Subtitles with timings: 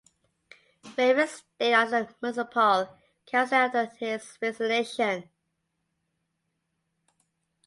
[0.97, 2.89] Raven stayed on as municipal
[3.27, 5.29] councilor after his resignation.